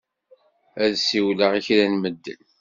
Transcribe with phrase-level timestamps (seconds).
[0.83, 2.41] Ad siwleɣ i kra n medden.